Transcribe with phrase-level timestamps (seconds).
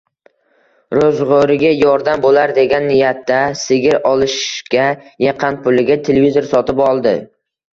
[0.97, 4.89] Roʻzgʻoriga yordam boʻlar degan niyatda sigir olishga
[5.29, 7.17] yiqqan puliga televizor sotib oldi.